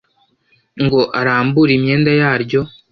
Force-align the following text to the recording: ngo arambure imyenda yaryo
ngo 0.83 0.99
arambure 1.19 1.71
imyenda 1.75 2.11
yaryo 2.21 2.61